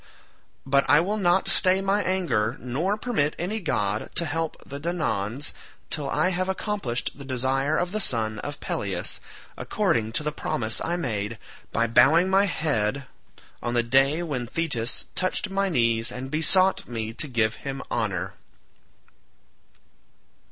[0.65, 5.51] But I will not stay my anger, nor permit any god to help the Danaans
[5.91, 9.19] till I have accomplished the desire of the son of Peleus,
[9.55, 11.37] according to the promise I made
[11.71, 13.05] by bowing my head
[13.61, 18.33] on the day when Thetis touched my knees and besought me to give him honour."